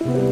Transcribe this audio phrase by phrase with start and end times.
[0.00, 0.31] 嗯。